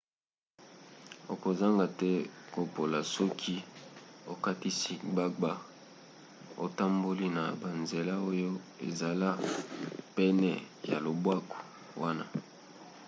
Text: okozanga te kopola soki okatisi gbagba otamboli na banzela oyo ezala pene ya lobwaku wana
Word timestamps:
okozanga 1.33 1.85
te 1.99 2.09
kopola 2.53 2.99
soki 3.15 3.55
okatisi 4.33 4.93
gbagba 5.11 5.51
otamboli 6.65 7.27
na 7.37 7.43
banzela 7.61 8.13
oyo 8.29 8.49
ezala 8.87 9.29
pene 10.15 10.51
ya 10.89 10.97
lobwaku 11.05 11.57
wana 12.01 12.25